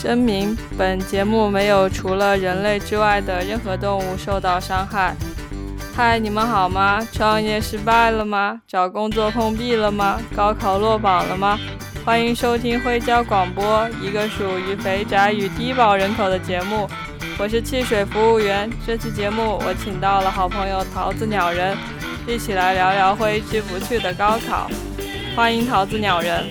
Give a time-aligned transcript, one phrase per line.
[0.00, 5.14] 声明：本节目没有除了人类之外的任何动物受到伤害。
[5.94, 7.06] 嗨，你们好吗？
[7.12, 8.62] 创业失败了吗？
[8.66, 10.18] 找工作碰壁了吗？
[10.34, 11.58] 高考落榜了吗？
[12.02, 16.88] 欢迎收听灰胶广播，一个属于肥宅与低保人口的节目。
[17.38, 18.70] 我是汽水服务员。
[18.86, 21.76] 这期节目我请到了好朋友桃子鸟人，
[22.26, 24.66] 一起来聊聊挥之不去的高考。
[25.36, 26.46] 欢迎桃子鸟人。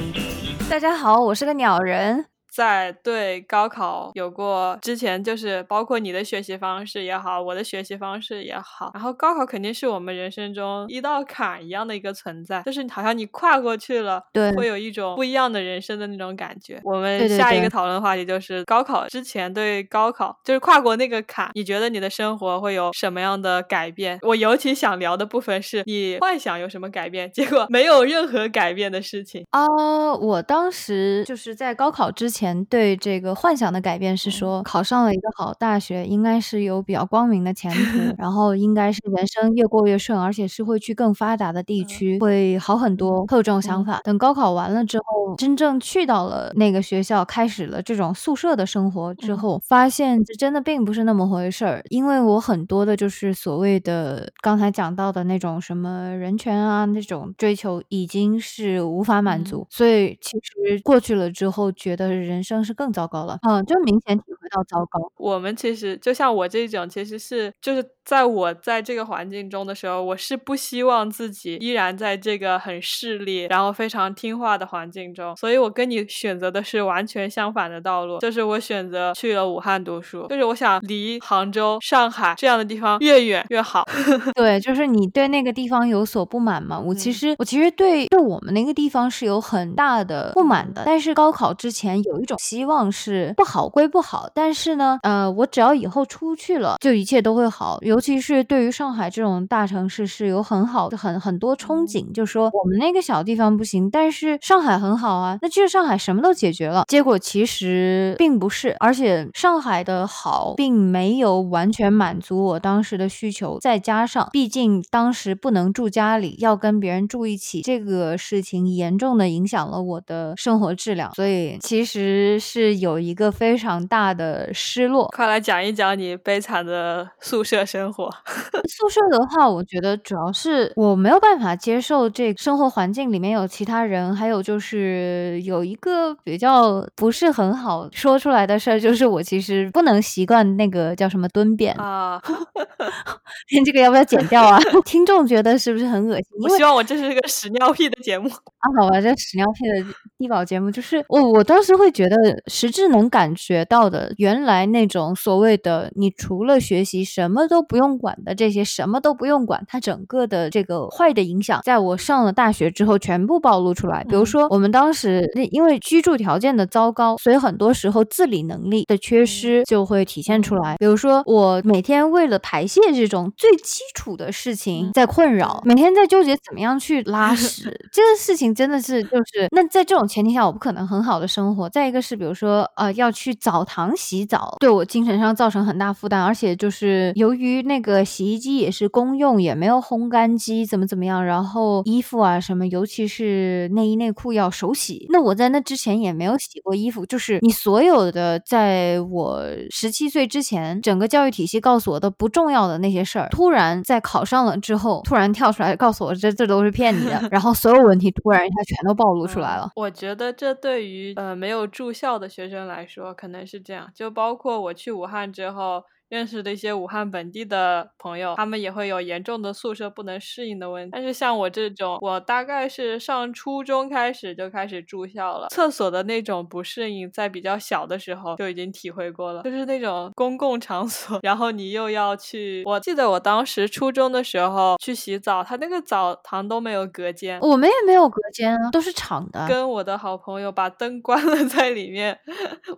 [0.70, 2.29] 大家好，我是个鸟人。
[2.60, 16.81] 在对高考有过之前，就是包括你的学习方式也好，我的学习方式也好，然后高考肯定是我们人生中一道坎一样的一个存在，就是好像你跨过去了，对，会有一种不一样的人生的那种感觉。
[16.84, 24.20] 我们下一个讨论话题就是高考之前对高考，就是跨过那个坎，你觉得你的生活会有什么样的改变？
[24.23, 29.66] 我尤其想聊的部分是你幻想有什么改变，结果没有任何改变的事情啊！
[30.14, 32.48] 我当时就是在高考之前。
[32.66, 43.25] 对这个幻想的改变是说，考上了一个好大学，应该是有比较光明的前途， 然后应该是人生越过越顺，而且是会去更发达的地区，会好很多。
[43.27, 44.00] 会有这种想法。
[44.03, 51.83] 等高考完了之后，真正去到了那个学校，开始了这种宿舍的生活之后，发现这真的并不是那么回事儿。
[51.89, 62.39] 因为我很多的就是所谓的刚才讲到的那种什么人权啊那种追求，已经是无法满足，所以其实过去了之后，觉得人。
[62.40, 64.18] 人生是更糟糕了，嗯，就明显
[64.50, 65.00] 到糟糕。
[65.17, 75.36] 我们其实就像我这种，其实是就是在我在这个环境中的时候，我是不希望自己依然在这个很势利，然后非常听话的环境中。
[75.36, 83.86] 所以我跟你选择的是完全相反的道路，就是我选择去了武汉读书，就是我想离杭州、上海这样的地方越远越好。
[84.33, 86.80] 对，就是你对那个地方有所不满嘛？
[86.80, 92.30] 我其实我其实对对我们那个地方是有很大的不满的，但是高考之前有一。
[92.30, 97.78] 种希望是不好归不好，但是呢，呃，我只要以后出去了，就一切都会好。
[97.82, 106.83] 尤其是对于上海这种大城市，是有很好的很很多憧憬，就说我们那个小地方不行，但是上海很好啊，那其实上海什么都解决了。
[106.88, 122.20] 结果其实并不是，而且上海的好并没有完全满足我当时的需求，再加上毕竟当时不能住家里，要跟别人住一起，这个事情严重的影响了我的生活质量，所以其实。
[122.39, 128.10] 是有一个非常大的失落，快来讲一讲你悲惨的宿舍生活。
[128.68, 142.22] 宿舍的话，我觉得主要是我没有办法接受这生活环境里面有其他人，还有就是有一个比较不是很好说出来的事儿，就是我其实不能习惯那个叫什么蹲便啊。
[143.66, 144.60] 这个要不要剪掉啊？
[144.86, 146.25] 听众觉得是不是很恶心？
[146.42, 148.66] 我希望我这是一个屎尿屁的节目啊。
[148.80, 152.18] 好吧，这屎尿屁的低保节目，就是我我当时会觉得。
[152.48, 164.03] 实质能感觉到的，原来那种所谓的你除了学习什么都不用管的这些什么都不用管，它整个的这个坏的影响，在我上了大学之后全部暴露出来。
[164.03, 170.75] 比如说，我们当时因为居住条件的糟糕，所以很多时候自理能力的缺失就会体现出来。
[170.77, 181.68] 比如说，我每天为了排泄这种最基础的事情在困扰，每天在纠结怎么样去拉屎， 这个事情真的是就是那在这种前提下，我不可能很好的生活。
[181.68, 182.19] 再一个是。
[182.19, 209.69] 比如说，呃，要去澡堂洗澡，对我精神上造成很大负担，而且就是由于那个洗衣机也是公用，也没有烘干机，怎么怎么样，然后衣服啊什么，尤其是内衣内裤要手洗，那我在那之前也没有洗过衣服，就是你所有的在我十七岁之前，整个教育体系告诉我的不重要的那些事儿，突然在考上了之后，突然跳出来告诉我这这都是骗你的， 然后所有问题突然一下全都暴露出来了。
[209.75, 211.89] 我觉得这对于呃没有住。
[212.00, 215.83] 校的学生来说，可能是这样，就包括我去武汉之后。
[216.09, 220.89] 认识的一些武汉本地的朋友，他们也会有严重的宿舍不能适应的问题。
[220.92, 229.44] 但是像我这种，我大概是上初中开始就开始住校了，厕所的那种不适应，在比较小的时候就已经体会过了。
[229.44, 239.48] 就是那种公共场所，然后你又要去，我记得我当时初中的时候去洗澡，他那个澡堂都没有隔间，我们也没有隔间啊，都是敞的。
[239.48, 242.18] 跟我的好朋友把灯 关了，在里面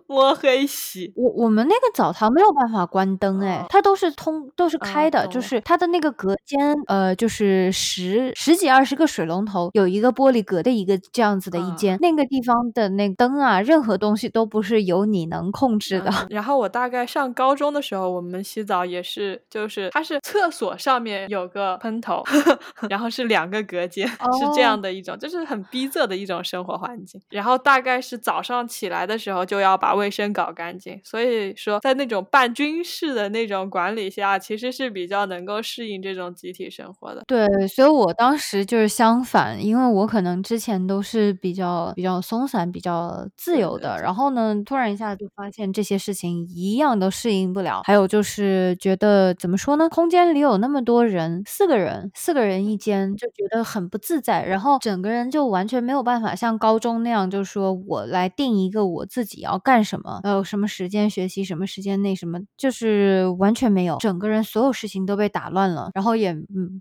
[0.06, 1.12] 摸黑洗。
[1.16, 3.18] 我我们那个澡堂没有办法关。
[3.22, 16.10] 灯，哎，它都是通都是开的，就是它的那个隔间，呃，就是十十几二十个水龙头，有一个玻璃隔的一个这样子的一啊间，那个地方的那个灯啊，任何东西都不是由你能控制的。
[16.10, 22.22] 嗯 然后我大概上高中的时候，我们洗澡也是，就是它是厕所上面有个喷头，
[22.90, 27.20] 然后是两个隔间，是这样哦的一种，就是很逼仄的一种生活环境。
[27.30, 37.22] 然后大概是早上起来的时候就要把卫生搞干净，所以说在那种半军事的那种管理下，其实是比较能够适应这种集体生活的。
[37.26, 47.82] 对，所以我当时就是相反，因为我可能之前都是比较比较松散、比较自由的，然后呢，突然一下就发现这些事情一样都适应不了。
[47.84, 66.34] 还有就是觉得怎么说呢，空间里有那么多人，四个人，四个人一间，就觉得很不自在，然后整个人就完全没有办法像高中那样，就是说我来定一个我自己要干什么，呃，什么时间学习，什么时间那什么，就是是完全没有，整个人所有事情都被打乱了，然后也，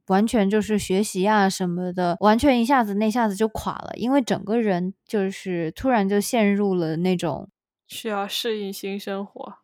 [0.08, 7.50] 完全就是学习啊什么的，完全一下子那下子就垮了，因为整个人就是突然就陷入了那种
[7.88, 9.61] 需要适应新生活？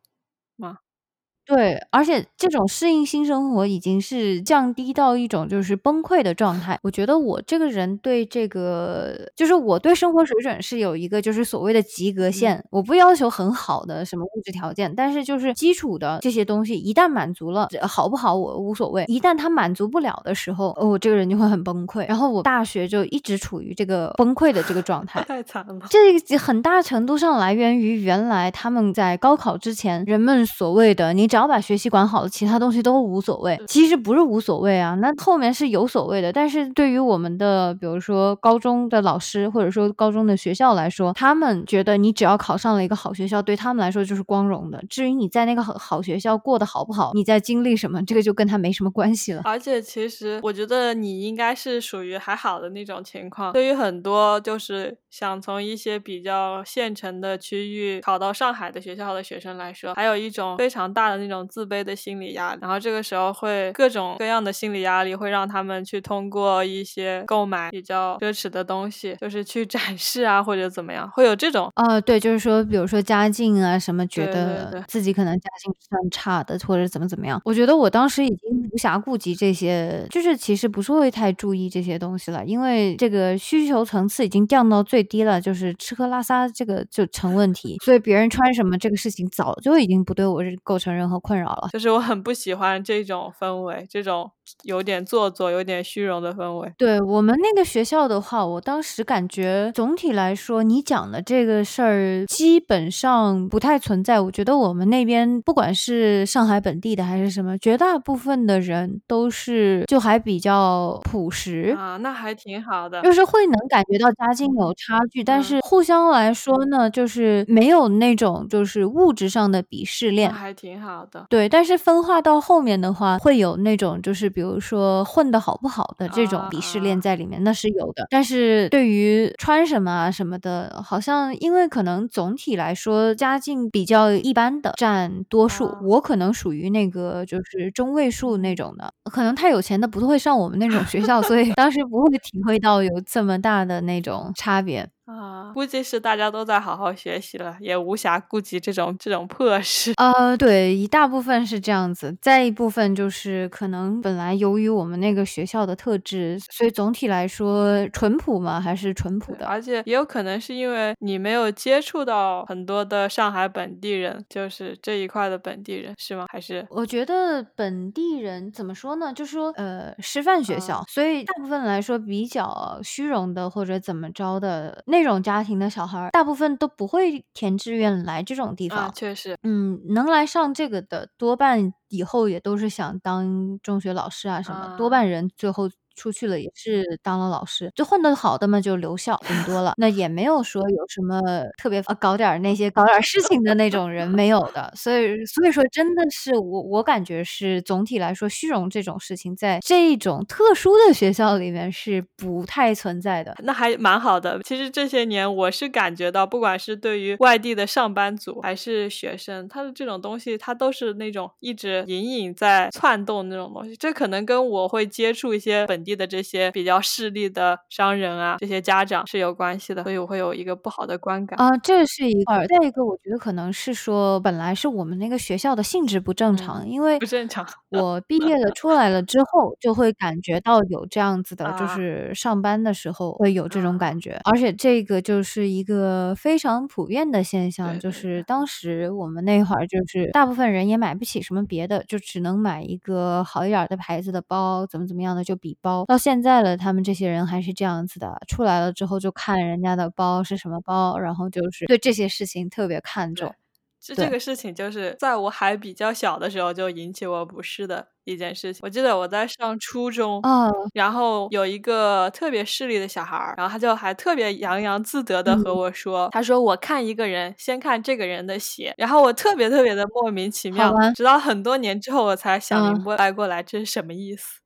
[1.47, 6.77] 对，而且这种适应新生活已经是降低到一种就是崩溃的状态。
[6.83, 19.05] 我觉得我这个人对这个，就是我对生活水准是有一个就是所谓的及格线，我不要求很好的什么物质条件，但是就是基础的这些东西一旦满足了，好不好我无所谓。
[19.07, 22.05] 一旦他满足不了的时候，哦我这个人就会很崩溃。
[22.09, 25.23] 然后我大学就一直处于这个崩溃的这个状态。
[25.27, 25.79] 太惨了。
[25.89, 33.59] 这个很大程度上来源于原来他们在高考之前，人们所谓的你只要把学习管好了，其他东西都无所谓。
[33.67, 36.31] 其实不是无所谓啊，那后面是有所谓的。
[36.33, 44.83] 但是对于我们的，比如说高中的老师，或者说高中的学校来说，他们觉得你只要考上了一个好学校，对他们来说就是光荣的。
[44.89, 49.41] 至于你在那个好好学校过得好不好，你在经历什么，这个就跟他没什么关系了。
[49.45, 53.53] 而且其实我觉得你应该是属于还好的那种情况。
[53.53, 62.59] 对于很多就是想从一些比较县城的区域考到上海的学校的学生来说，还有一种非常大的那种自卑的心理压力。
[62.61, 77.41] 然后这个时候会各种各样的心理压力会让他们去通过一些购买比较奢侈的东西，就是去展示啊或者怎么样，会有这种啊、对，就是说，比如说家境啊，什么觉得自己可能家境算差的，或者怎么怎么样。
[77.45, 91.69] 我觉得我当时已经无暇顾及这些，就是其实不是会太注意这些东西了，因为这个需求层次已经降到最低了，就是吃喝拉撒这个就成问题，所以别人穿什么这个事情早就已经不对我是构成任何困扰了。
[91.73, 94.31] 就是我很不喜欢这种氛围，这种
[94.63, 96.71] 有点做作、有点虚荣的氛围。
[96.77, 104.19] 对我们那个学校的话，我当时感觉总体来说，你讲的这个事儿基本上不太存在。
[104.19, 111.75] 我觉得我们那边不管是上海本地的还是什么，绝大部分的人都是就还比较朴实。
[111.77, 113.01] 啊，那还挺好的。
[113.03, 120.31] 就是会能感觉到家境有差距，但嗯是互相来说呢，就是没有那种就是物质上的鄙视链。
[120.33, 121.25] 还挺好的。
[121.29, 128.05] 对，但是分化到后面的话，会有那种就是比如说混的好不好的这种鄙视链啊在里面，那是有的。
[128.09, 144.76] 但是对于穿什么啊什么的，好像因为可能总体来说家境比较一般的占多数，啊我可能属于那个就是中位数那种的，可能太有钱的不会上我们那种学校，所以当时不会体会到有这么大的那种差别。
[144.77, 144.91] million.
[145.07, 149.93] 啊，估计是大家都在好好学习了，也无暇顾及这种这种破事。
[149.95, 159.45] 呃，对，一大部分是这样子，再一部分就是可能本来由于我们那个学校的特质，所以总体来说淳朴嘛，还是淳朴的。
[159.47, 166.25] 而且也有可能是因为你没有接触到很多的上海本地人，就是这一块的本地人，是吗？
[166.29, 169.13] 还是我觉得本地人怎么说呢？
[169.13, 178.79] 就说呃，师范学校，啊所以大部分来说比较虚荣的或者怎么着的那种家庭的小孩儿，大部分都不会填志愿来这种地方。
[178.79, 191.19] 啊，确实，嗯，能来上这个的，多半以后也都是想当中学老师啊什么，多啊半人最后出去了也是当了老师，就混得好的嘛就留校顶多了， 那也没有说有什么
[191.57, 203.35] 特别啊搞点儿那些搞点儿事情的那种人没有的，所以所以说真的是我我感觉是总体来说虚荣这种事情在这种特殊的学校里面是不太存在的。
[203.43, 204.39] 那还蛮好的。
[204.43, 213.75] 其实这些年我是感觉到，不管是对于外地的上班族还是学生，他的这种东西，他都是那种一直隐隐在窜动那种东西。
[213.75, 221.55] 这可能跟我会接触一些本地的这些比较势利的商人啊，这些家长是有关系的，所以我会有一个不好的观感啊。
[221.59, 227.47] 这是一块儿，再一个我觉得可能是说，本来是我们那个学校的性质不正常，因为不正常。
[227.71, 245.76] 我毕业了出来了之后，就会感觉到有这样子的，就是上班的时候会有这种感觉，而且这个就是一个非常普遍的现象，就是当时我们那会儿就是大部分人也买不起什么别的，就只能买一个好一点的牌子的包，怎么怎么样的就比包。
[245.85, 253.33] 到现在了，他们这些人还是这样子的，出来了之后就看人家的包是什么包，然后就是对这些事情特别看重。
[253.79, 258.59] 就这个事情，就是在我还比较小的时候就引起我不适的一件事情。
[258.63, 274.39] 我记得我在上初中，嗯然后有一个特别势利的小孩，然后他就还特别洋洋自得的和我说：“他说我看一个人，先看这个人的鞋。”然后我特别特别的莫名其妙，直到很多年之后我才想明白过来这是什么意思。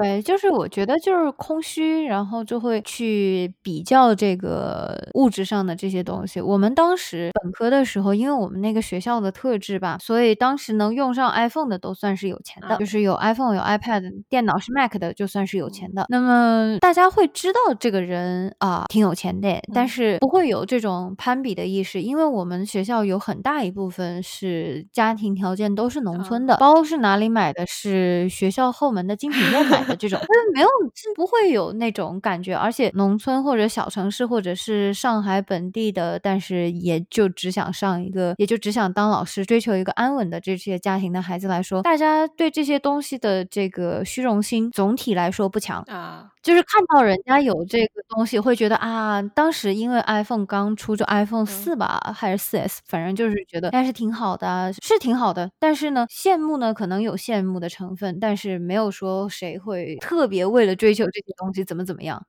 [0.00, 6.40] 对，就是我觉得就是空虚，然后就会去比较这个物质上的这些东西。
[6.40, 16.06] 我们当时本科的时候，因为我们那个学校的特质吧，所以当时能用上 iPhone 的都算是有钱的，就是有 iPhone、有 iPad、电脑是 Mac 的，就算是有钱的。
[16.08, 27.66] 那么大家会知道这个人啊挺有钱的，但是不会有这种攀比的意识，因为我们学校有很大一部分是家庭条件都是农村的，包是哪里买的？
[27.66, 29.47] 是学校后门的精品。
[29.50, 30.18] 店买的这种，
[30.54, 30.68] 没有
[31.14, 46.30] 不会有那种感觉，而且农村或者小城市或者是上海本地的，但是也就只想上一个，也就只想当老师，追求一个安稳的这些家庭的孩子来说，大家对这些东西的这个虚荣心总体来说不强啊。
[46.42, 55.50] 就是看到人家有这个东西，会觉得啊，当时因为 iPhone 刚出，就 iPhone 四吧，还是四 S，反正就是觉得，但是挺好的，是挺好的。
[55.58, 62.24] 但是呢，羡慕呢，可能有羡慕的成分，但是没有说谁会特别为了追求这些东西怎么怎么样。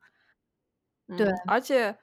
[1.18, 1.96] 对，而且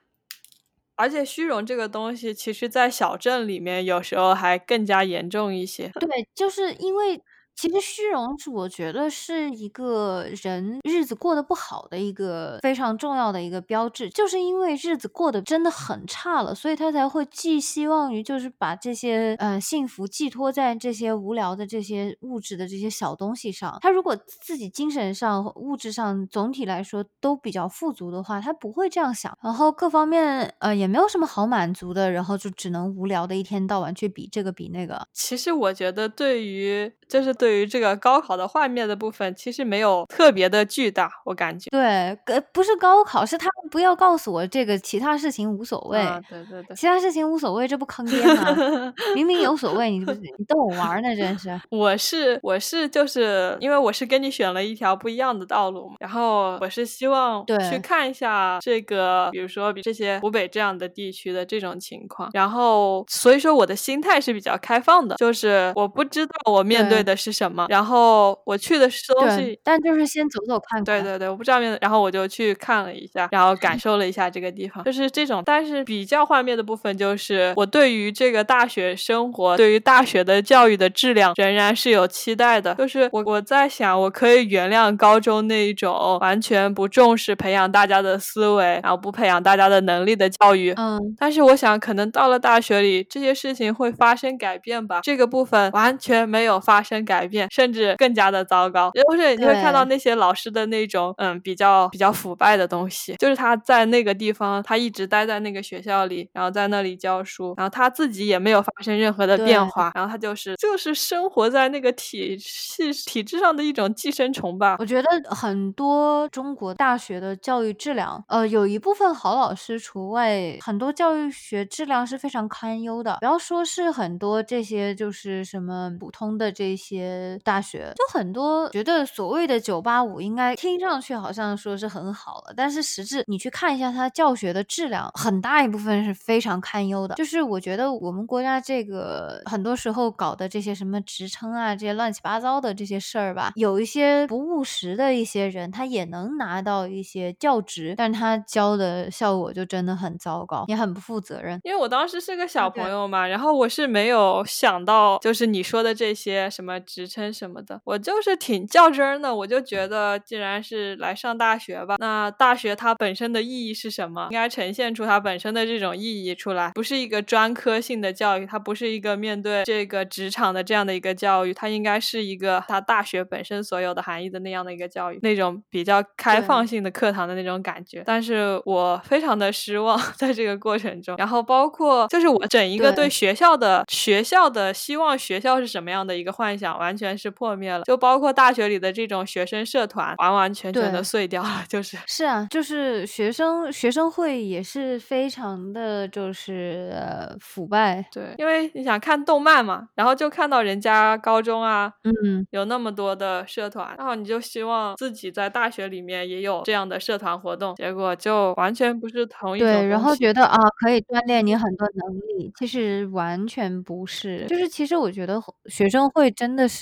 [0.95, 5.89] 而且虚荣这个东西，其实在小镇里面有时候还更加严重一些。
[5.99, 7.21] 对，就是因为。
[7.57, 23.75] 其实虚荣是我觉得是一个人日子过得不好的一个非常重要的一个标志，就是因为日子过得真的很差了，所以他才会寄希望于就是把这些呃幸福寄托在这些无聊的这些物质的这些小东西上。
[23.81, 35.07] 他如果自己精神上、物质上总体来说都比较富足的话，他不会这样想，然后各方面呃也没有什么好满足的，然后就只能无聊的一天到晚去比这个比那个。
[35.11, 37.46] 其实我觉得对于就是对。
[37.47, 41.69] 对于这个高考的画面的部分，其实没有特别的巨大，我感觉。
[41.69, 41.81] 对，
[42.25, 45.97] 呃，不是高考，是他们不要告诉我这个其他事情无所谓。
[46.29, 48.93] 对对对，其他事情无所谓，这不 坑爹吗？
[49.15, 51.15] 明明有所谓，你不你逗我玩呢？
[51.15, 51.57] 真是。
[51.71, 67.36] 我是我是就是因为我是跟你选了一条不一样的道路嘛，然后我是希望去看一下这个，比如说比这些湖北这样的地区的这种情况，然后所以说我的心态是比较开放的，就是我不知道我面对的是。
[67.37, 67.67] 什么？
[67.69, 70.83] 然后我去的东西，但就是先走走看看。
[70.83, 75.43] 对对对，我不知道面，然后我就去看了一下，然后感受了一下这个地方，就是这种。
[75.45, 82.73] 但是比较画面的部分，就是我对于这个大学生活，对于大学的教育的质量，仍然是有期待的。
[82.73, 90.73] 就是我我在想，我可以原谅高中那一种完全不重视培养大家的思维，然后不培养大家的能力的教育。
[90.77, 90.99] 嗯。
[91.19, 95.01] 但是我想，可能到了大学里，这些事情会发生改变吧。
[95.03, 97.17] 这个部分完全没有发生改。
[97.17, 103.15] 变，甚至更加的糟糕，就是你会看到那些老师的那种，嗯，比较比较腐败的东西。
[103.17, 114.75] 就是他在那个地方，他一直待在那个学校里，然后在那里教书，然后他自己也没有发生任何的变化，然后他就是就是生活在那个体系体制上的一种寄生虫吧。
[114.79, 123.17] 我觉得很多中国大学的教育质量，呃，有一部分好老师除外，很多教育学质量是非常堪忧的。
[123.19, 127.16] 不要说是很多这些，就是什么普通的这些。
[127.43, 137.15] 大学就很多觉得所谓的九八五应该听上去好像说是很好了，但是实质你去看一下他教学的质量，很大一部分是非常堪忧的。
[137.15, 151.59] 就是我觉得我们国家这个很多时候搞的这些什么职称啊，这些乱七八糟的这些事儿吧，有一些不务实的一些人，他也能拿到一些教职，但他教的效果就真的很糟糕，也很不负责任。
[151.63, 156.77] 因为我当时是个小朋友嘛，然后我是没有想到就是你说的这些什么。
[156.97, 157.79] 职称什么的。
[157.83, 164.27] 我就是挺较真儿的，我就觉得既然是来上大学吧，那大学它本身的意义是什么？
[164.31, 178.01] 应该呈现出它本身的这种意义出来，不是一个专科性的教育，它不是一个面对这个职场的这样的一个教育，它应该是一个它大学本身所有的含义的那样的一个教育，那种比较开放性的课堂的那种感觉。
[178.05, 187.83] 但是我非常的失望 在这个过程中，然后包括就是我整一个对学校的学校的希望学校是什么样的一个幻想，完全是破灭了。
[187.83, 191.63] 就包括大学里的这种学生社团，完完全全的碎掉了。
[191.67, 198.05] 就是是啊，就是学生学生会也是非常的就是呃腐败。
[198.11, 209.67] 对，因为你想看动漫嘛，然后就看到人家高中啊，嗯，有那么多的社团，然后你就希望自己在大学里面也有这样的社团活动，结果就完全不是同一种。
[209.67, 214.45] 对，然后觉得啊可以锻炼你很多能力，其实完全不是。
[214.47, 216.76] 就是其实我觉得学生会真的是，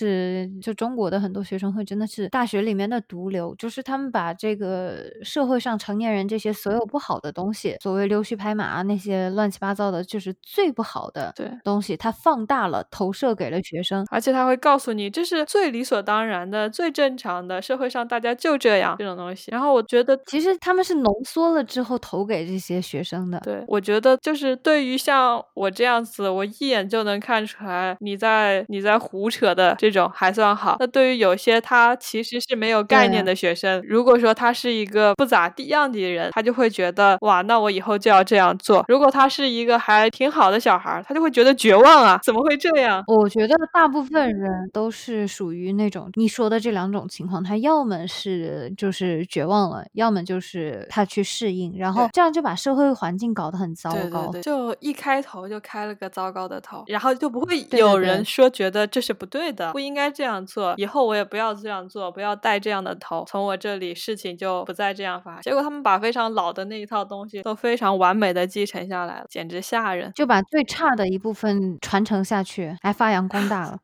[0.61, 11.33] 就中国的很多学生会真的是大学里面的毒瘤，就是他们把这个社会上成年人这些所有不好的东西，所谓溜须拍马啊那些乱七八糟的，就是最不好的
[11.63, 19.51] 东西，它放大了，投射给了学生，而且他会告诉你这是最理所当然的、最正常的，社会上大家就这样这种东西。
[19.51, 23.39] 然后我觉得其实他们是浓缩了之后投给这些学生的。
[23.41, 30.77] 对，我觉得就是对于像我这样子，我一眼就能看出来你在你在胡扯的这种还算好。
[30.79, 38.83] 那对于有些他其实是没有概念的学生，如果说他是一个不咋地样的人，他就会觉得哇，那我以后就要这样做。
[38.87, 43.03] 如果他是一个还挺好的小孩，他就会觉得绝望啊，怎么会这样？
[43.05, 54.33] 我觉得大部分人都是属于那种你说的这两种情况，他要么是就是绝望了，要么就是他去适应，然后这样就把社会环境搞得很糟糕。
[54.41, 65.41] 就一开头就开了个糟糕的头，然后就不会有人说觉得这是不对的，不应该这样做，以后我也不要这样做，不要带这样的头，从我这里事情就不再这样发。
[65.41, 73.79] 结果他们把非常老的那一套东西都非常完美的继承下来了，简直吓人，就把最差的一部分传承下去，还发扬光大了。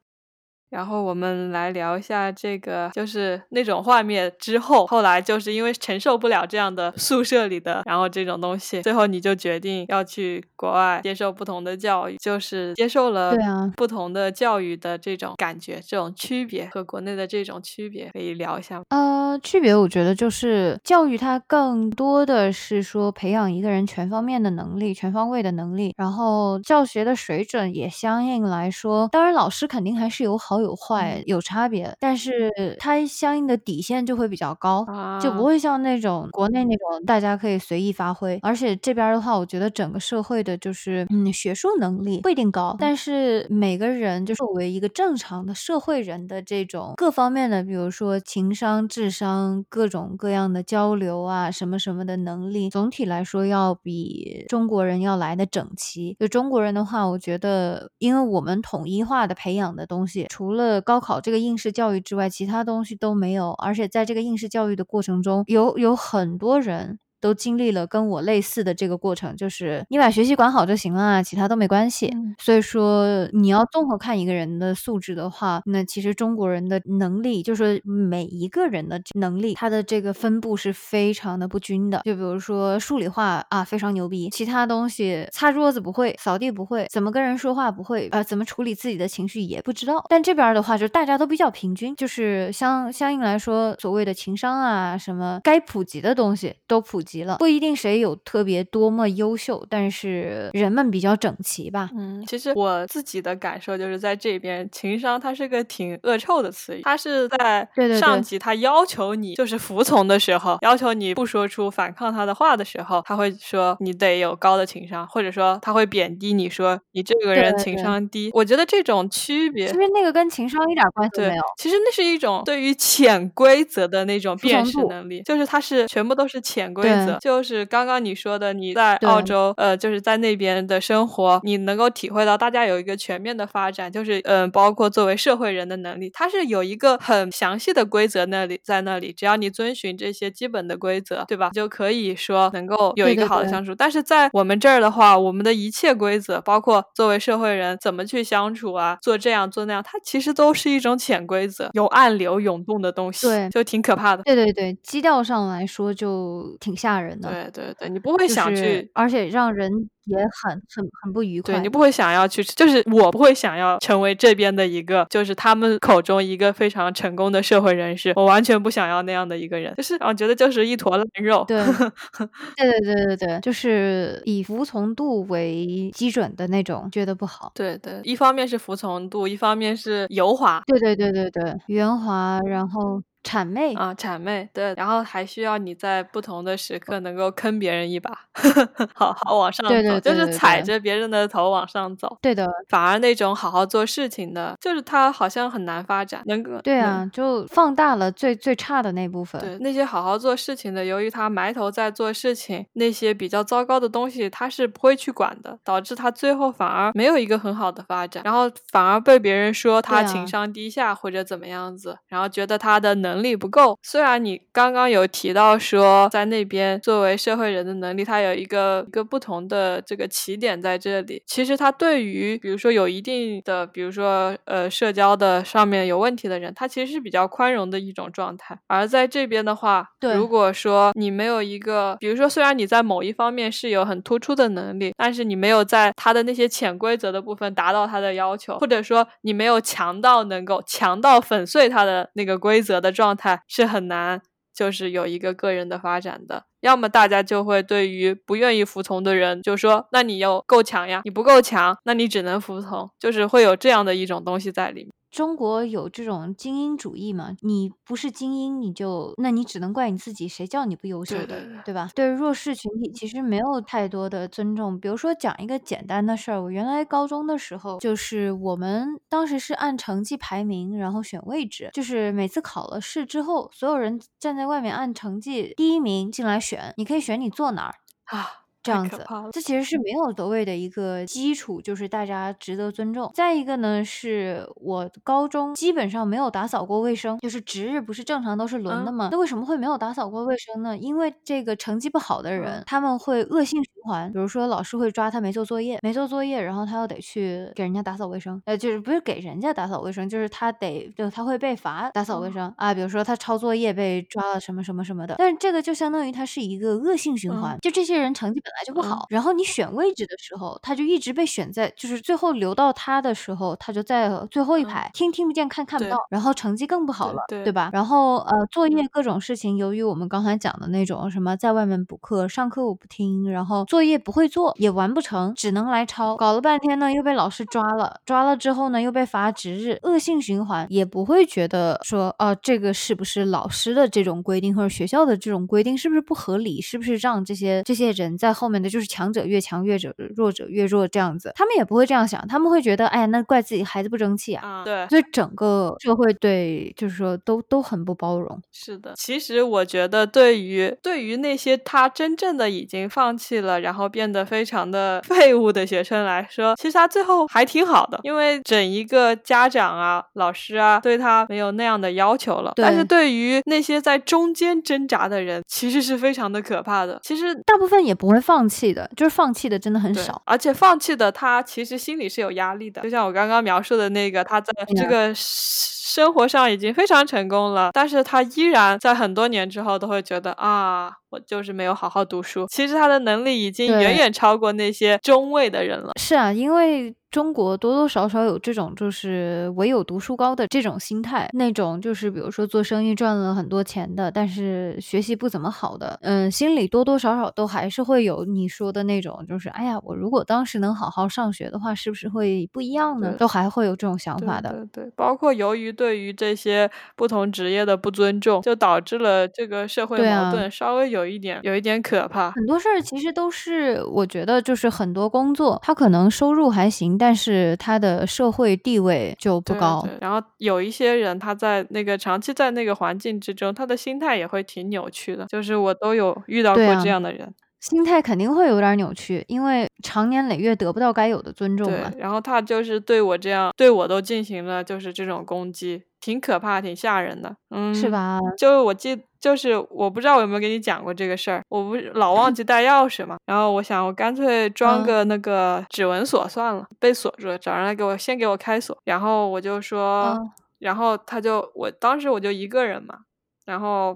[0.71, 18.85] 然后我们来聊一下这个，就是那种画面之后，后来就是因为承受不了这样的宿舍里的，然后这种东西，最后你就决定要去国外接受不同的教育，就是接受了对啊不同的教育的这种感觉，这种区别和国内的这种区别，可以聊一下吗？
[18.87, 30.60] 呃，区别我觉得就是教育它更多的是说培养一个人全方面的能力、全方位的能力，然后教学的水准也相应来说，当然老师肯定还是有好。
[30.61, 34.85] 有坏有差别，但是它相应的底线就会比较高，
[35.21, 38.39] 就不会像那种国内那种大家可以随意发挥。
[38.41, 56.15] 而且这边的话，我觉得整个社会的就是嗯学术能力不一定高，但是每个人就作为一个正常的社会人的这种各方面的，比如说情商、智商、各种各样的交流啊什么什么的能力，总体来说要比中国人要来的整齐。
[56.19, 63.51] 就中国人的话，我觉得因为我们统一化的培养的东西，除除了高考这个应试教育之外，其他东西都没有。
[63.53, 66.99] 而且在这个应试教育的过程中，有有很多人。
[67.21, 72.11] 都经历了跟我类似的这个过程，就是你把学习管好就行了，其他都没关系。
[72.39, 82.01] 所以说，你要综合看一个人的素质的话，那其实中国人的能力，就是说每一个人的能力，他的这个分布是非常的不均的。
[82.03, 90.03] 就比如说数理化啊，非常牛逼，其他东西擦桌子不会，扫地不会，怎么跟人说话不会，呃，怎么处理自己的情绪也不知道。
[90.09, 97.10] 但这边的话，就大家都比较平均，就是相相应来说，所谓的情商啊，什么该普及的东西都普及。
[97.11, 101.89] 急了，不一定谁有特别多么优秀，但是人们比较整齐吧。
[101.97, 107.67] 嗯，其实我自己的感受就是在这边，情商它是个挺恶臭的词语，它是在
[107.99, 118.29] 上级他要求你就是服从的时候，要求你不说出反抗他的话的时候，他会说你得有高的情商，或者说他会贬低你说你这个人情商低。
[118.33, 121.43] 我觉得这种区别，其实那个跟情商一点关系没有。
[121.57, 127.00] 其实那是一种对于潜规则的那种辨识能力，就是它是全部都是潜规则。
[127.19, 141.49] 就是刚刚你说的，你在澳洲，呃，就是在那边的生活，你能够体会到大家有一个全面的发展，就是嗯，包括作为社会人的能力，它是有一个很详细的规则那里在那里，只要你遵循这些基本的规则，对吧？
[141.53, 143.73] 就可以说能够有一个好的相处。
[143.73, 154.23] 但是在我们这儿的话，我们的一切规则，包括作为社会人怎么去相处啊，做这样做那样，它其实都是一种潜规则，有暗流涌动的东西，对，就挺可怕的。
[154.23, 156.90] 对对对，基调上来说就挺吓。
[156.91, 157.29] 吓人的。
[157.29, 159.71] 对对对，你不会想去，而且让人
[160.05, 161.53] 也很很很不愉快。
[161.53, 168.13] 对你不会想要去，就是我不会想要成为这边的一个，就是他们口中一个非常成功的社会人士。
[168.15, 171.45] 我完全不想要那样的一个人，就是我觉得就是一坨烂肉。
[171.47, 177.51] 对，对对对对对，就是以服从度为基准的那种，觉得不好。
[177.55, 180.61] 对对，一方面是服从度，一方面是油滑。
[180.65, 183.01] 对对对对对，圆滑，然后。
[183.23, 188.11] 谄媚啊，谄媚，对，然后还需要你在不同的时刻能够坑别人一把，
[188.95, 192.17] 好好往上走，就是踩着别人的头往上走。
[192.21, 199.39] 对的，反而那种好好做事情的，就是他好像很难发展，能够对啊，就放大了最最差的那部分。
[199.39, 213.10] 对，那些好好做事情的，由于他埋头在做事情，那些比较糟糕的东西他是不会去管的，导致他最后反而没有一个很好的发展，然后反而被别人说他情商低下或者怎么样子，然后觉得他的能。
[213.11, 221.21] 能力不够，虽然你刚刚有提到说，在那边作为社会人的能力，它有一个一个不同的这个起点在这里。
[221.27, 228.57] 其实他对于，比如说有一定的，比如说呃社交的上面有问题的人，他其实是比较宽容的一种状态。
[228.67, 242.91] 而在这边的话，如果说你没有一个，比如说虽然你在某一方面是有很突出的能力，但是你没有在他的那些潜规则的部分达到他的要求，或者说你没有强到能够强到粉碎他的那个规则的。
[243.01, 244.21] 状态是很难，
[244.53, 246.43] 就是有一个个人的发展的。
[246.59, 254.90] 要么大家就会对于不愿意服从的人，就说：“那你要够强呀，你不够强，那你只能服从。”就是会有这样的一种东西在里面。
[255.11, 257.35] 中国有这种精英主义嘛？
[257.41, 261.89] 你不是精英，你就那你只能怪你自己，谁叫你不优秀的，对吧？
[261.93, 264.79] 对弱势群体其实没有太多的尊重。
[264.79, 278.40] 比如说讲一个简单的事儿，我原来高中的时候，就是我们当时是按成绩排名，然后选位置，就是每次考了试之后，所有人站在外面按成绩第一名进来选，你可以选你坐哪儿啊。
[278.63, 283.11] 这样子，这其实是没有所谓的一个基础，就是大家值得尊重。
[283.13, 289.09] 再一个呢，是我高中基本上没有打扫过卫生，就是值日不是正常都是轮的吗？
[289.11, 290.77] 那为什么会没有打扫过卫生呢？
[290.77, 305.15] 因为这个成绩不好的人，他们会恶性循环，比如说老师会抓他没做作业，没做作业，然后他又得去给人家打扫卫生，呃，就是不是给人家打扫卫生，就是他得就他会被罚打扫卫生啊，比如说他抄作业被抓了什么什么什么的。
[305.17, 308.61] 但是这个就相当于他是一个恶性循环，就这些人成绩本。
[308.61, 317.69] 来就不好，然后你选位置的时候，他就一直被选在，就是最后留到他的时候，他就在最后一排，听听不见，看看不到，然后成绩更不好了，对吧？
[317.71, 338.33] 然后呃，作业各种事情，由于我们刚才讲的那种什么，在外面补课，上课我不听，然后作业不会做，也完不成，只能来抄，搞了半天呢，又被老师抓了，抓了之后呢，又被罚值日，恶性循环，也不会觉得说，哦，这个是不是老师的这种规定，或者学校的这种规定是不是不合理，是不是让这些这些人在。
[338.41, 344.63] 后面的就是强者越强，弱者弱者越弱这样子，他们也不会这样想，他们会觉得，哎呀，那怪自己孩子不争气啊。
[344.65, 348.41] 对，所以整个社会对，就是说都都很不包容。
[348.51, 362.53] 是的，其实我觉得，对于对于那些他真正的已经放弃了，然后变得非常的 废物的学生来说，其实他最后还挺好的，因为整一个家长啊、老师啊，对他没有那样的要求了。
[362.55, 366.99] 但是对于那些在中间挣扎的人，其实是非常的可怕的。
[367.03, 368.30] 其实大部分也不会放。
[368.31, 380.93] 放弃的，就是放弃的真的很少，而且放弃的他其实心里是有压力的，就像我刚刚描述的那个，他在这个生活上已经非常成功了，但是他依然在很多年之后都会觉得啊。
[381.11, 385.91] 我就是没有好好读书，其实他的能力已经远远超过那些中位的人了。
[385.99, 403.13] 是啊，因为中国多多少少有这种就是唯有读书高的这种心态，那种就是比如说做生意赚了很多钱的，但是学习不怎么好的，嗯，心里多多少少都还是会有你说的那种，就是哎呀，我如果当时能好好上学的话，是不是会不一样呢？
[403.17, 404.49] 都还会有这种想法的。
[404.71, 411.01] 对对，包括由于对于这些不同职业的不尊重，就导致了这个社会矛盾稍微有。
[411.01, 412.29] 有一点，有一点可怕。
[412.29, 419.83] 很多事儿其实都是，我觉得就是很多工作，他可能收入还行，但是他的社会地位就不高。
[419.99, 425.25] 然后有一些人，他在那个长期在那个环境之中，他的心态也会挺扭曲的。
[425.25, 431.91] 就是我都有遇到过这样的人，心态肯定会有点扭曲，因为长年累月得不到该有的尊重嘛。
[431.97, 435.83] 然后他就是对我这样，对我都进行了就是这种攻击。
[436.01, 438.19] 挺可怕，挺吓人的，嗯，是吧？
[438.35, 450.19] 就是我记，就是我不知道我有没有跟你讲过这个事儿，我不是老忘记带钥匙嘛，然后我想我干脆装个那个指纹锁算了，被锁住了，找人来给我先给我开锁，然后我就说，
[450.57, 453.01] 然后他就我当时我就一个人嘛，
[453.45, 453.95] 然后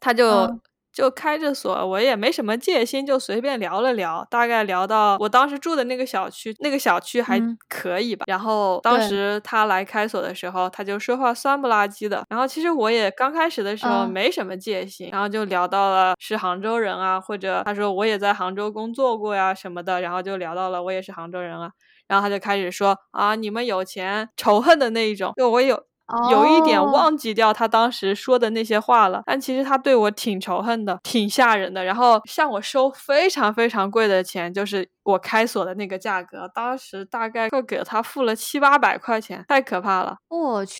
[0.00, 0.60] 他就。
[0.98, 8.24] 就开着锁，我也没什么戒心，就随便聊了聊，大概聊到我当时住的那个小区，那个小区还可以吧。
[8.26, 12.24] 然后当时他来开锁的时候，他就说话酸不拉几的。
[12.28, 21.70] 然后其实我也刚开始的时候没什么戒心，然后就聊到了是杭州人啊，或者他说我也在杭州工作过呀什么的，然后就聊到了我也是杭州人啊。
[22.08, 25.32] 然后他就开始说啊，你们有钱，仇恨的那一种。
[25.36, 25.84] 就我有
[26.30, 31.84] 有一点忘记掉他当时说的那些话了，但其实他对我挺仇恨的，挺吓人的。
[31.84, 40.16] 然后向我收非常非常贵的钱，就是我开锁的那个价格，当时大概就给他付了七八百块钱，太可怕了。
[40.28, 40.78] 我去，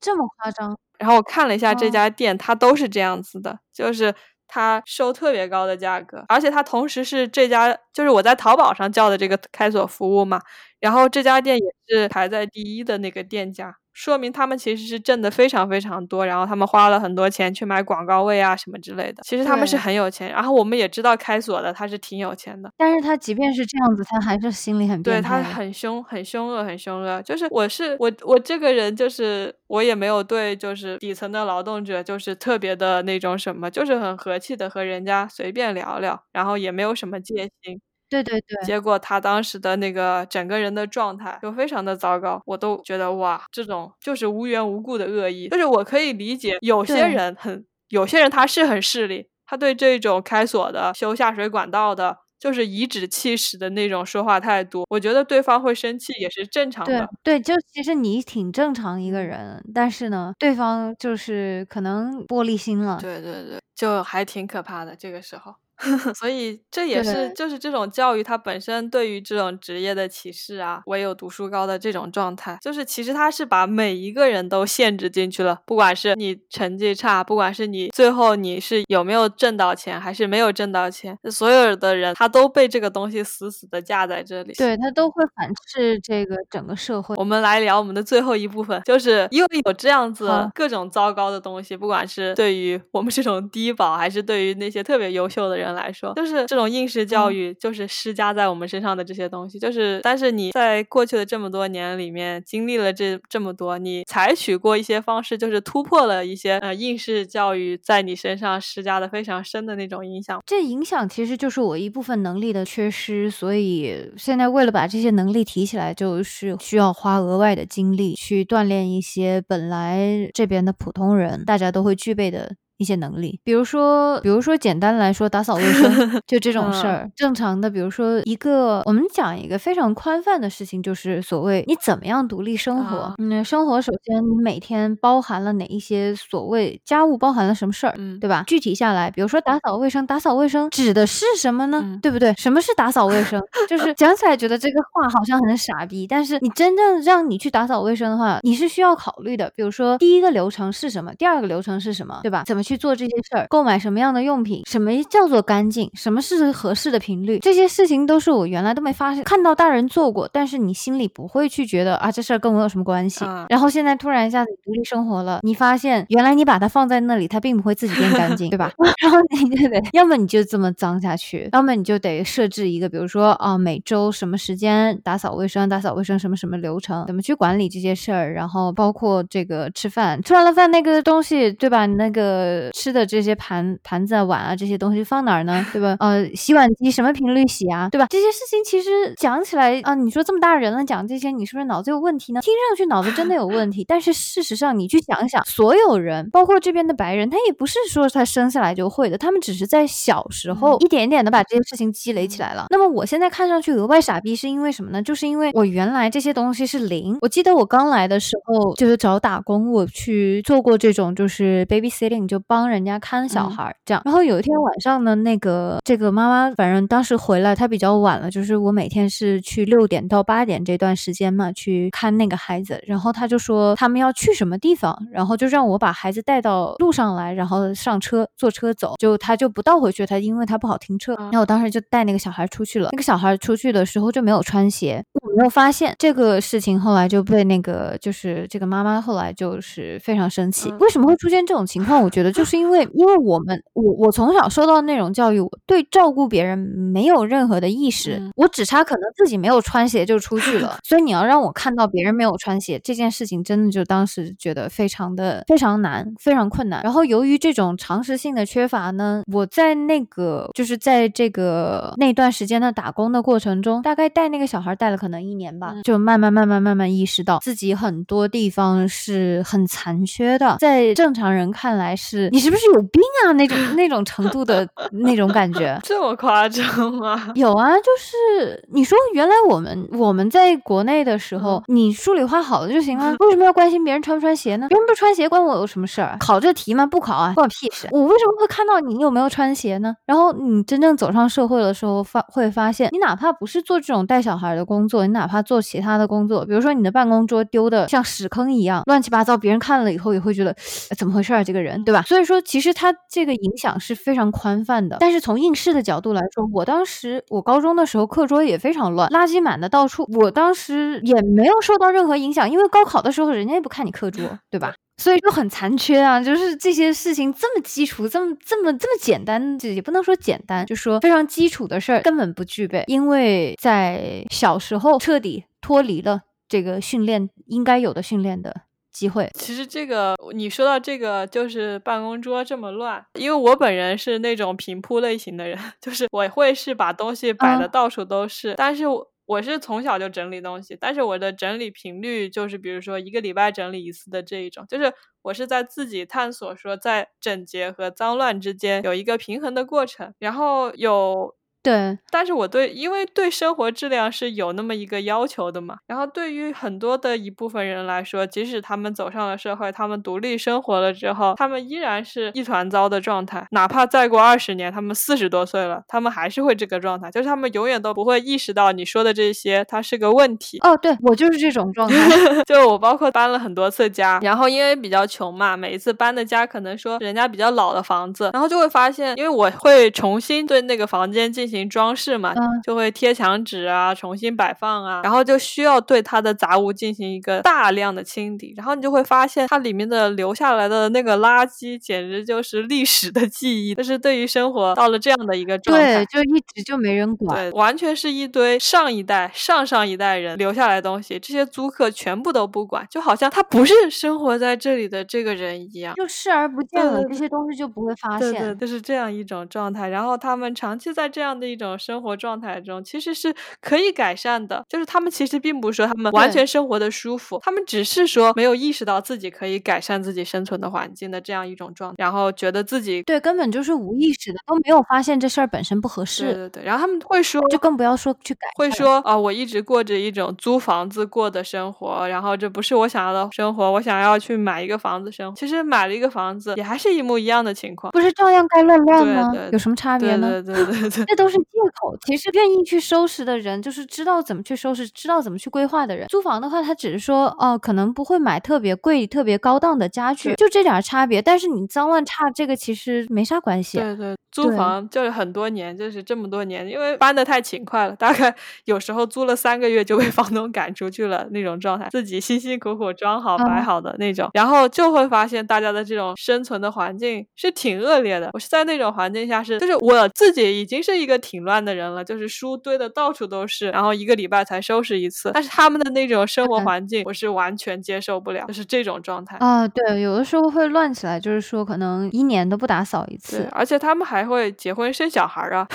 [0.00, 0.78] 这么夸张？
[0.98, 4.14] 然后我看了一下这家店，它都是这样子的，就是。
[4.48, 10.40] 他收特别高的价格，而且他同时是这家，就是我在淘宝上叫的这个开锁服务嘛，
[10.80, 13.76] 然后这家店也是排在第一的那个店家。
[13.98, 19.24] 说明他们其实是挣的非常非常多，然后他们花了很多钱去买广告位啊什么之类的。
[19.24, 27.20] 其实他们是很有钱，然后我们也知道开锁的他是挺有钱的，但是他即便是这样子，他还是心里很对他很凶，很凶恶，很凶恶。
[27.22, 37.80] 就是我是我我这个人就是我也没有对就是底层的劳动者就是特别的那种什么，就是很和气的和人家随便聊聊，然后也没有什么戒心。
[38.08, 57.08] 对对对，结果他当时的那个整个人的状态就非常的糟糕，我都觉得哇，这种就是无缘无故的恶意，就是我可以理解有些人很，有些人他是很势利，他对这种开锁的、修下水管道的，就是颐指气使的那种说话态度，我觉得对方会生气也是正常的。
[57.22, 62.98] 对，就其实你挺正常一个人，但是呢，对方就是可能玻璃心了。
[63.00, 65.54] 对对对，就还挺可怕的这个时候。
[66.14, 87.14] 所以这也是就是这种教育，它本身对于这种职业的歧视啊，唯有读书高的这种状态，就是其实它是把每一个人都限制进去了，不管是你成绩差，不管是你最后你是有没有挣到钱，还是没有挣到钱，所有的人他都被这个东西死死的架在这里，对他都会反噬这个整个社会。
[87.16, 95.67] 我们来聊我们的最后一部分，就是因为有这样子各种糟糕的东西，不管是对于我们这种低保，还是对于那些特别优秀的人。
[95.72, 110.40] 来说，就是这种应试教育，就是施加在我们身上的这些东西，就是，但是你在过去的这么多年里面经历了这这么多，你采取过一些方式，就是突破了一些呃应试教育在你身上施加的非常深的那种影响。
[110.46, 122.56] 这影响其实就是我一部分能力的缺失，所以现在为了把这些能力提起来，就是需要花额外的精力去锻炼一些本来这边的普通人大家都会具备的。
[122.78, 127.10] 一些能力，比如说，比如说简单来说，打扫卫生， 就这种事儿。
[127.16, 133.14] 正常的，比如说一个，我们讲一个非常宽泛的事情，就是所谓你怎么样独立生活。
[133.18, 138.44] 嗯，生活首先你每天包含了哪一些所谓家务，包含了什么事儿，嗯对吧？
[138.46, 141.98] 具体下来，比如说打扫卫生，打扫卫生指的是什么呢？
[142.00, 142.32] 对不对？
[142.34, 143.42] 什么是打扫卫生？
[143.68, 149.52] 就是讲起来觉得这个话好像很傻逼，但是你真正让你去打扫卫生的话，你是需要考虑的。
[149.56, 151.12] 比如说第一个流程是什么？
[151.14, 152.20] 第二个流程是什么？
[152.22, 152.44] 对吧？
[152.46, 152.62] 怎么？
[152.68, 163.24] 去做这些事儿，购买什么样的用品，什么叫做干净，什么是合适的频率，这些事情都是我原来都没发现，看到大人做过，但是你心里不会去觉得啊，这事儿跟我有什么关系。
[163.48, 168.70] 然后现在突然一下子独立生活了，你发现原来你把它放在那里，它并不会自己变干净，对吧？
[169.02, 181.86] 然后你就得，要么你就这么脏下去，要么你就得设置一个，比如说啊，每周什么时间打扫卫生，打扫卫生什么什么流程，怎么去管理这些事儿，然后包括这个吃饭，吃完了饭那个东西，对吧？
[181.86, 182.57] 那个。
[182.72, 185.64] 吃的这些盘盘子啊碗啊这些东西放哪儿呢？
[185.72, 185.96] 对吧？
[186.00, 187.88] 呃，洗碗机什么频率洗啊？
[187.90, 188.06] 对吧？
[188.10, 192.40] 这些事情其实讲起来啊，你说这么大人了讲这些，你是不是脑子有问题呢？
[192.40, 202.66] 听上去脑子真的有问题，但是事实上你去想一想，所有人，包括这边的白人，他也不是说他生下来就会的，他们只是在小时候一点点的把这些事情积累起来了。
[202.70, 205.02] 那么我现在看上去额外傻逼是因为什么呢？
[205.02, 207.16] 就是因为我原来这些东西是零。
[207.20, 212.38] 我记得我刚来的时候就是找打工，我去做过这种就是 babysitting 就。
[212.48, 235.94] 帮人家看小孩这样，然后有一天晚上呢，那个这个妈妈反正当时回来，她比较晚了，就是我每天是去六点到八点这段时间嘛，去看那个孩子，然后她就说他们要去什么地方，然后就让我把孩子带到路上来，然后上车坐车走，就她就不倒回去，她因为她不好停车，然后我当时就带那个小孩出去了，那个小孩出去的时候就没有穿鞋，我没有发现。
[235.98, 242.02] 这个事情，后来就被那个就是这个妈妈后来就是非常生气，为什么会出现这种情况？
[242.02, 242.32] 我觉得。
[242.38, 250.78] 就 是因为因为我们我我从小受到那种教育，我对照顾别人没有任何的意识，我只差可能自己没有穿鞋就出去了。
[250.84, 256.80] 所以你要让我看到别人没有穿鞋这件事情，真的就当时觉得非常的非常难，非常困难。
[256.82, 274.66] 然后由于这种常识性的缺乏呢，我在那个就是在这个那段时间的打工的过程中，大概带那个小孩带了可能一年吧，就慢慢慢慢慢慢意识到自己很多地方是很残缺的，在正常人看来是你是不是有病啊那种那种程度的
[275.04, 277.30] 那种感觉， 这么夸张吗？
[277.36, 284.66] 有啊，就是你说原来我们我们在国内的时候，你数理化好了就行了，为什么要关心别人穿不穿鞋呢？
[284.68, 286.16] 别人不穿鞋关我有什么事儿？
[286.18, 286.86] 考这题吗？
[286.86, 287.86] 不考啊，关我屁事！
[287.92, 289.94] 我为什么会看到你有没有穿鞋呢？
[290.06, 300.54] 然后你真正走上社会的时候，发会发现，你哪怕不是做这种带小孩的工作，你哪怕做其他的工作，比如说你的办公桌丢的像屎坑一样乱七八糟，别人看了以后也会觉得
[300.96, 301.42] 怎么回事啊？
[301.44, 302.02] 这个人对吧？
[302.08, 304.96] 所以说，其实它这个影响是非常宽泛的。
[304.98, 314.72] 但是从应试的角度来说，我当时我高中的时候课桌也非常乱，垃圾满的到处，我当时也没有受到任何影响，因为高考的时候人家也不看你课桌，对吧？
[314.96, 328.62] 所以就很残缺啊，就是这些事情这么基础，这么这么这么简单，也不能说简单，就说非常基础的事儿根本不具备，因为在小时候彻底脱离了这个训练应该有的训练的
[328.98, 329.30] 机会。
[329.34, 339.10] 其实这个你说到这个，就是办公桌这么乱，因为我本人是那种平铺类型的人， 就是我会是把东西摆的到处都是，但是我。
[339.28, 351.34] 我是从小就整理东西，但是我的整理频率就是，比如说一个礼拜整理一次的这一种，就是我是在自己探索说在整洁和脏乱之间有一个平衡的过程，然后有。
[351.68, 355.76] 对，但是我对，因为对生活质量是有那么一个要求的嘛。
[355.86, 363.46] 然后对于很多的一部分人来说，即使他们走上了社会，他们独立生活了之后，他们依然是一团糟的状态。
[363.50, 370.58] 哪怕再过二十年，他们四十多岁了，他们还是会这个状态，就是他们永远都不会意识到你说的这些，它是个问题。
[370.60, 371.96] 哦，对我就是这种状态。
[372.46, 381.48] 就我包括搬了很多次家，然后因为比较穷嘛，每一次搬的家可能说人家比较老的房子，然后就会发现，因为我会重新对那个房间进。
[381.48, 393.74] 行装饰嘛，就会贴墙纸啊，重新摆放啊，然后就需要对它的杂物进行一个大量的清理，然后你就会发现它里面的留下来的那个垃圾，简直就是历史的记忆。
[393.74, 409.88] 就是对于生活到了这样的一个状态，对，就一直就没人管，对，完全是一堆上一代、上上一代人留下来的东西，这些租客全部都不管，就好像他不是生活在这里的这个人一样，就视而不见了，这些东西就不会发现，对，就是这样一种状态。
[409.88, 414.64] 然后他们长期在这样的一种生活状态中，其实是可以改善的。
[414.68, 426.24] 就是他们其实并不是说他们完全生活的舒服，他们只是说没有意识到自己可以改善自己生存的环境的这样一种状态，然后觉得自己对根本就是无意识的，都没有发现这事儿本身不合适。
[426.24, 428.40] 对对对，然后他们会说，就更不要说去改。
[428.56, 435.36] 会说啊，我一直过着一种租房子过的生活，然后这不是我想要的生活，我想要去买一个房子生活。
[435.36, 439.32] 其实买了一个房子，也还是一模一样的情况，不是照样该乱乱吗？
[439.52, 440.42] 有什么差别呢？
[440.42, 441.96] 对对对对，这都是借口。
[442.06, 446.06] 其实愿意去收拾的人，就是知道怎么去收拾，知道怎么去规划的人。
[446.08, 451.20] 租房的话，他只是说，哦，可能不会买特别贵、特别高档的家具，就这点差别。
[451.20, 453.78] 但是你脏乱差，这个其实没啥关系。
[453.78, 468.30] 对对，租房就是很多年，就是这么多年，因为搬的太勤快了，大概有时候租了三个月就被房东赶出去了那种状态，自己辛辛苦苦装好摆好的那种，然后就会发现大家的这种生存的环境是挺恶劣的。
[468.32, 472.04] 我是在那种环境下，是就是我自己已经是一个挺乱的人了。
[472.04, 475.30] 就是书堆的到处都是，然后一个礼拜才收拾一次。
[475.34, 479.66] 但是他们的那种生活环境，我是完全接受不了，就是这种状态啊。
[479.68, 483.48] 对，有的时候会乱起来，就是说可能一年都不打扫一次。
[483.52, 485.66] 而且他们还会结婚生小孩啊。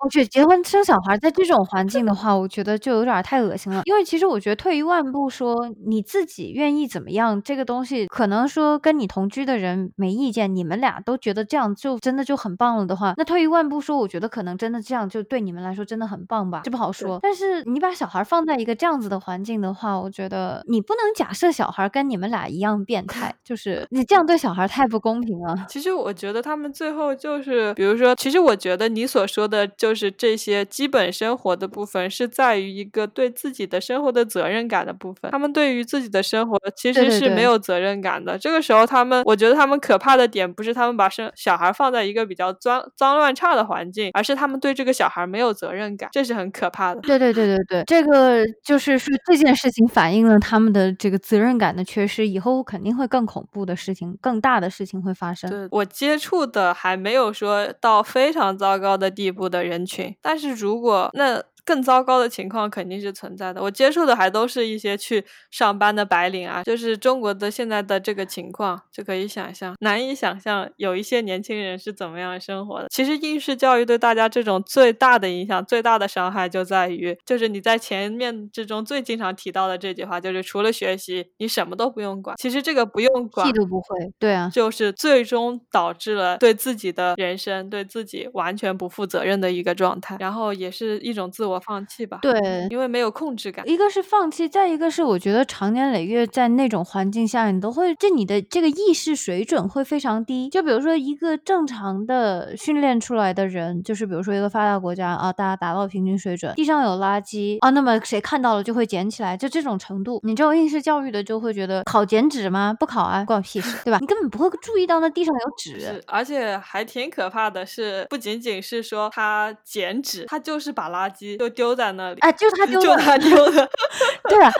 [0.00, 3.82] 我觉得结婚生小孩在这种环境的 话，我觉得就有点太恶心了。
[3.84, 5.54] 因为其实我觉得退一万步说，
[5.86, 15.68] 你自己愿意怎么样，这个东西可能说跟你同居的人没意见，你们俩都觉得这样就真的就很棒了的话，那退一万步说，我觉得可能真的这样就对你们来。
[15.78, 17.20] 说真的很棒吧，这不好说。
[17.22, 25.54] 但是你把小孩放在一个这样子的环境的话，我觉得你不能假设小孩跟你们俩一样变态，就是你这样对小孩太不公平了。
[25.68, 35.30] 其实我觉得他们最后就是，比如说，其实我觉得你所说的就是这些基本生活的部分，是在于一个对自己的生活的责任感的部分。
[35.30, 38.36] 他们对于自己的生活其实是没有责任感的。
[38.36, 47.00] 这个时候，他们我觉得他们可怕的点不是他们把生小孩放在一个比较脏脏乱差的环境，而是他们对这个小孩没有责任感，这是很可怕的。
[47.00, 55.50] 对对对对对， 这个就是说这件事情反映了他们的这个责任感的缺失，以后肯定会更恐怖的事情、更大的事情会发生。
[55.50, 61.42] 对我接触的还没有说到非常糟糕的地步的人群，但是如果那。
[61.68, 63.62] 更糟糕的情况肯定是存在的。
[63.62, 72.86] 我接触的还都是一些去上班的白领啊，就是中国的现在的这个情况，就可以想象，难以想象有一些年轻人是怎么样生活的。
[72.88, 82.34] 其实应试教育对大家这种最大的影响、最大的伤害就在于，就是你在前面之中最经常提到的这句话，就是除了学习，你什么都不用管。
[82.38, 91.57] 其实这个不用管，屁都不会，对啊，就是最终导致了对自己的人生、对自己完全不负责任的一个状态，然后也是一种自我。
[91.60, 93.68] 放弃吧，对，因为没有控制感。
[93.68, 100.48] 一个是放弃，再一个是我觉得长年累月在那种环境下，你都会，就你的这个意识水准会非常低。
[100.48, 110.20] 就比如说一个正常的训练出来的人，就是比如说一个发达国家啊，大家达到平均水准，地上有垃圾啊，那么谁看到了就会捡起来，就这种程度。
[110.22, 112.74] 你这种应试教育的就会觉得考剪纸吗？
[112.78, 113.98] 不考啊，关我屁事，对吧？
[114.00, 121.47] 你根本不会注意到那地上有纸，而且还挺可怕的是，不仅仅是说他捡纸，他就是把垃圾就。
[121.50, 123.70] 丢在那里，哎，就他丢的，就他丢的，
[124.28, 124.50] 对啊，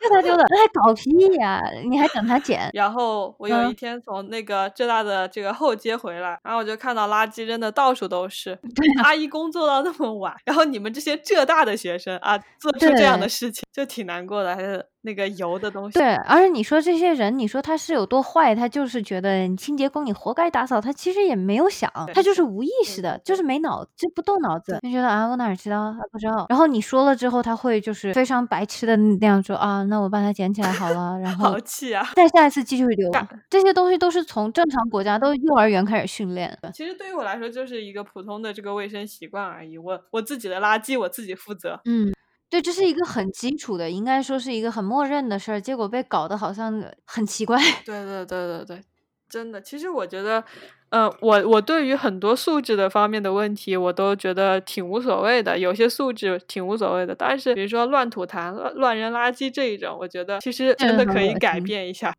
[0.00, 1.10] 就他丢的，那还搞屁
[1.40, 1.62] 呀？
[1.88, 2.70] 你还等他捡？
[2.72, 8.58] 然后我有一天从那个浙大的这个后街回来，然后我就看到垃圾扔的到处都是。
[9.02, 14.84] 阿姨工作到那么晚，然后你们这些浙大的学生啊，做出这样的事情，就挺难过的，还是。
[15.02, 18.52] 那个油的东西，对，而且你说这些人，你说他是有多坏？
[18.56, 20.80] 他就是觉得你清洁工，你活该打扫。
[20.80, 26.46] 他其实也没有想，他就是无意识的，就是没脑，就不动脑子，就觉得啊，我哪知道，不知道。
[26.48, 31.16] 然后你说了之后，他会就是非常白痴的那样说啊，那我帮他捡起来好了。
[31.20, 32.04] 然 后好气啊！
[32.16, 33.08] 再下一次继续丢。
[33.48, 36.58] 这些东西都是从正常国家都幼儿园开始训练。
[36.74, 39.78] 其实对于我来说，就是一个普通的这个卫生习惯而已。
[39.78, 41.80] 我我自己的垃圾我自己负责。
[41.84, 42.12] 嗯。
[42.48, 47.58] 对，这是一个很基础的，应该说是一个很默认的事儿，结果被搞得好像很奇怪。
[47.84, 48.80] 对对对对对，
[49.28, 49.60] 真的。
[49.60, 50.44] 其实我觉得，
[50.90, 55.58] 嗯，我我对于很多素质的方面的问题，我都觉得挺无所谓的。
[55.58, 62.14] 有些素质挺无所谓的，但是比如说乱吐痰、乱乱扔垃圾这一种，我觉得其实真的可以改变一下。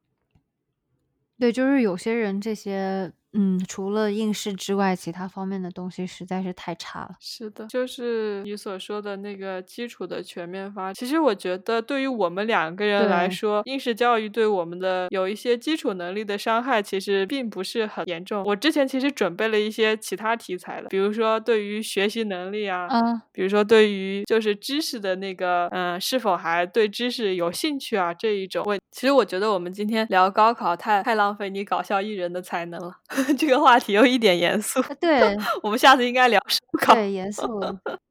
[1.39, 3.13] 对，就是有些人这些。
[3.39, 7.11] 嗯，除了应试之外，其他方面的东西实在是太差了。
[7.19, 10.93] 是的，就是你所说的那个基础的全面发展。
[10.95, 18.43] 其实我觉得，对于我们两个人来说，应试教育对我们的有一些基础能力的伤害，其实并不是很严重。
[18.43, 28.75] 我之前其实准备了一些其他题材的，比如说对于学习能力啊，嗯，比如说对于就是知识的那个，嗯，是否还对知识有兴趣啊这一种我。
[28.91, 32.95] 其实我觉得我们今天聊高考，太太浪费你搞笑艺人的才能了。
[33.37, 36.93] 这个话题有一点严肃，对我们下次应该聊烧烤。
[36.93, 37.43] 对，严肃。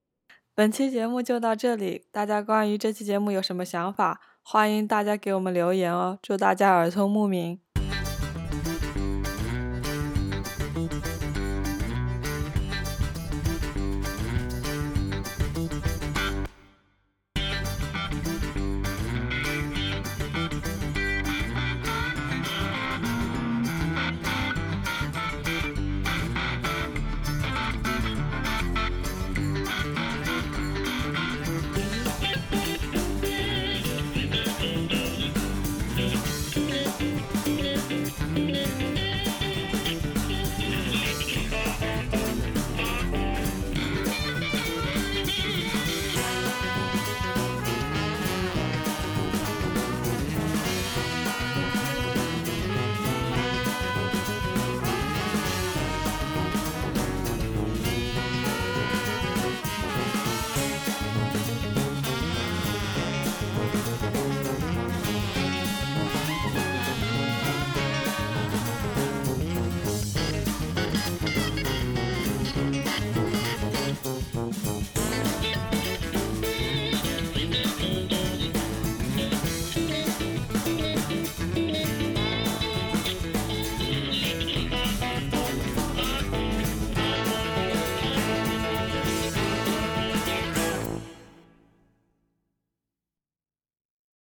[0.55, 6.19] 本期节目就到这里，大家关于这期节目有什么想法，欢迎大家给我们留言哦。
[6.23, 7.66] 祝大家耳聪目明。